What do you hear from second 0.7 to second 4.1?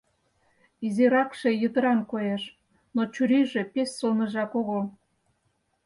Изиракше йытыран коеш, но чурийже пеш